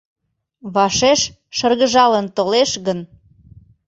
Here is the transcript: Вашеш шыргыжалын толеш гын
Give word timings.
Вашеш 0.73 1.21
шыргыжалын 1.57 2.25
толеш 2.37 2.71
гын 2.85 2.99